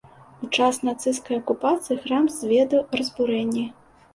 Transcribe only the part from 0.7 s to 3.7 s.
нацысцкай акупацыі храм зведаў разбурэнні.